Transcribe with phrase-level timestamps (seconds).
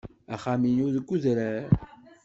[0.33, 1.65] Axxam-inu deg udrar.